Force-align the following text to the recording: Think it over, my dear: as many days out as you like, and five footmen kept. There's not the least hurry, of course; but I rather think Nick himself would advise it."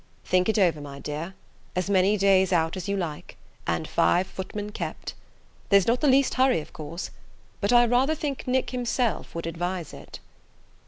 Think 0.25 0.49
it 0.49 0.57
over, 0.57 0.81
my 0.81 0.97
dear: 0.97 1.35
as 1.75 1.87
many 1.87 2.17
days 2.17 2.51
out 2.51 2.75
as 2.75 2.89
you 2.89 2.97
like, 2.97 3.37
and 3.67 3.87
five 3.87 4.25
footmen 4.25 4.71
kept. 4.71 5.13
There's 5.69 5.85
not 5.85 6.01
the 6.01 6.07
least 6.07 6.33
hurry, 6.33 6.59
of 6.59 6.73
course; 6.73 7.11
but 7.59 7.71
I 7.71 7.85
rather 7.85 8.15
think 8.15 8.47
Nick 8.47 8.71
himself 8.71 9.35
would 9.35 9.45
advise 9.45 9.93
it." 9.93 10.19